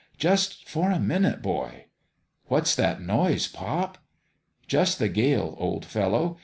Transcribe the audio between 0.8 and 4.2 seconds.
a minute, boy."" What's that noise, pop?""